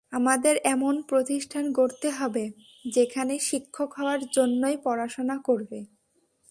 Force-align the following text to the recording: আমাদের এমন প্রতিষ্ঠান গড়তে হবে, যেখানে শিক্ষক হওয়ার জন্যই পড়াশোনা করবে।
আমাদের 0.13 0.55
এমন 0.65 1.01
প্রতিষ্ঠান 1.01 1.71
গড়তে 1.71 2.09
হবে, 2.09 2.43
যেখানে 2.85 3.33
শিক্ষক 3.39 3.89
হওয়ার 3.93 4.19
জন্যই 4.31 4.77
পড়াশোনা 4.83 5.35
করবে। 5.37 5.79